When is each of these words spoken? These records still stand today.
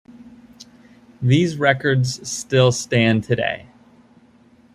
These 1.21 1.57
records 1.59 2.27
still 2.27 2.71
stand 2.71 3.23
today. 3.23 3.67